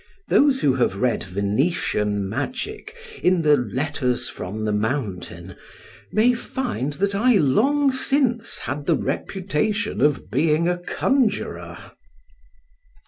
Those 0.29 0.61
who 0.61 0.73
have 0.77 0.95
read 0.95 1.21
Venetian 1.25 2.27
magic, 2.27 2.95
in 3.21 3.43
the 3.43 3.55
'Letters 3.55 4.27
from 4.29 4.65
the 4.65 4.71
Mountain', 4.73 5.55
may 6.11 6.33
find 6.33 6.93
that 6.93 7.13
I 7.13 7.35
long 7.35 7.91
since 7.91 8.57
had 8.57 8.87
the 8.87 8.95
reputation 8.95 10.01
of 10.01 10.31
being 10.31 10.67
a 10.67 10.79
conjurer. 10.79 11.91